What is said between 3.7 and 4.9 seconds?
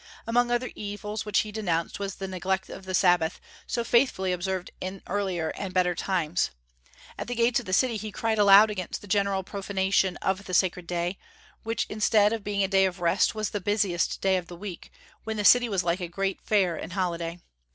faithfully observed